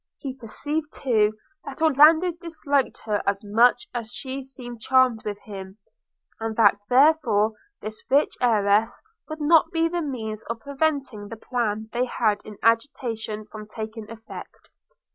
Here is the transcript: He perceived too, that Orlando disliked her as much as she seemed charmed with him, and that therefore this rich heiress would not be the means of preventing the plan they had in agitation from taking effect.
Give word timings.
He 0.17 0.33
perceived 0.35 0.91
too, 0.93 1.33
that 1.63 1.79
Orlando 1.79 2.31
disliked 2.31 3.01
her 3.05 3.21
as 3.27 3.43
much 3.45 3.87
as 3.93 4.11
she 4.11 4.41
seemed 4.41 4.81
charmed 4.81 5.23
with 5.23 5.39
him, 5.41 5.77
and 6.39 6.55
that 6.55 6.77
therefore 6.89 7.53
this 7.81 8.03
rich 8.09 8.33
heiress 8.41 9.03
would 9.29 9.39
not 9.41 9.69
be 9.71 9.87
the 9.87 10.01
means 10.01 10.41
of 10.45 10.59
preventing 10.59 11.27
the 11.27 11.37
plan 11.37 11.87
they 11.93 12.05
had 12.05 12.41
in 12.43 12.57
agitation 12.63 13.45
from 13.45 13.67
taking 13.67 14.09
effect. 14.09 14.71